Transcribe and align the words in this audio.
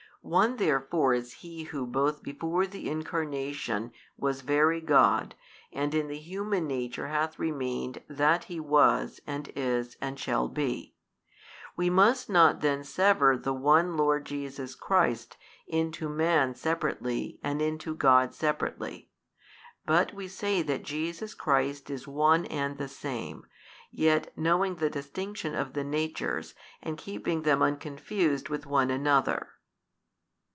One 0.23 0.57
therefore 0.57 1.15
is 1.15 1.31
He 1.33 1.63
Who 1.63 1.87
both 1.87 2.21
before 2.21 2.67
the 2.67 2.87
Incarnation 2.87 3.91
was 4.17 4.41
Very 4.41 4.79
God 4.79 5.33
and 5.73 5.95
in 5.95 6.09
the 6.09 6.19
human 6.19 6.67
nature 6.67 7.07
hath 7.07 7.39
remained 7.39 8.03
That 8.07 8.43
He 8.43 8.59
was 8.59 9.19
and 9.25 9.51
is 9.55 9.97
and 9.99 10.19
shall 10.19 10.47
be. 10.47 10.93
We 11.75 11.89
must 11.89 12.29
not 12.29 12.61
then 12.61 12.83
sever 12.83 13.35
the 13.35 13.51
One 13.51 13.97
Lord 13.97 14.27
Jesus 14.27 14.75
Christ 14.75 15.37
into 15.65 16.07
Man 16.07 16.53
separately 16.53 17.39
and 17.43 17.59
into 17.59 17.95
God 17.95 18.35
separately, 18.35 19.09
but 19.87 20.13
we 20.13 20.27
say 20.27 20.61
that 20.61 20.83
Jesus 20.83 21.33
Christ 21.33 21.89
is 21.89 22.07
One 22.07 22.45
and 22.45 22.77
the 22.77 22.87
Same, 22.87 23.47
yet 23.89 24.31
knowing 24.37 24.75
the 24.75 24.87
distinction 24.91 25.55
of 25.55 25.73
the 25.73 25.83
Natures 25.83 26.53
and 26.79 26.95
keeping 26.95 27.41
them 27.41 27.63
unconfused 27.63 28.49
with 28.49 28.67
one 28.67 28.91
another. 28.91 29.53